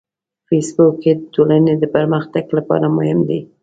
[0.47, 3.39] فېسبوک د ټولنې د پرمختګ لپاره مهم دی